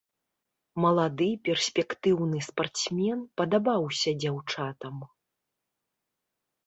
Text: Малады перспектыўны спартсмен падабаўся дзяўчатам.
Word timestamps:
Малады 0.83 1.27
перспектыўны 1.49 2.37
спартсмен 2.47 3.19
падабаўся 3.43 4.09
дзяўчатам. 4.25 4.95